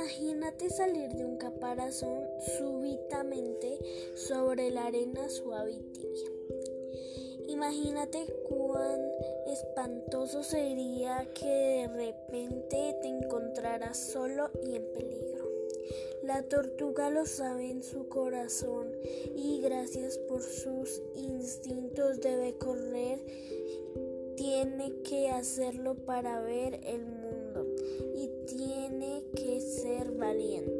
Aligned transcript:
Imagínate 0.00 0.70
salir 0.70 1.10
de 1.10 1.26
un 1.26 1.36
caparazón 1.36 2.24
súbitamente 2.56 3.78
sobre 4.14 4.70
la 4.70 4.86
arena 4.86 5.28
suave 5.28 5.72
y 5.72 5.82
tibia. 5.92 6.30
Imagínate 7.48 8.24
cuán 8.48 8.98
espantoso 9.46 10.42
sería 10.42 11.28
que 11.34 11.46
de 11.46 11.88
repente 11.88 12.96
te 13.02 13.08
encontraras 13.08 13.98
solo 13.98 14.50
y 14.64 14.76
en 14.76 14.90
peligro. 14.90 15.50
La 16.22 16.44
tortuga 16.44 17.10
lo 17.10 17.26
sabe 17.26 17.70
en 17.70 17.82
su 17.82 18.08
corazón 18.08 18.88
y 19.36 19.60
gracias 19.60 20.16
por 20.16 20.40
sus 20.42 21.02
instintos 21.14 22.22
debe 22.22 22.56
correr. 22.56 23.18
Tiene 24.34 25.02
que 25.02 25.28
hacerlo 25.28 25.94
para 25.94 26.40
ver 26.40 26.80
el 26.84 27.04
mundo 27.04 27.20
valiente. 30.30 30.79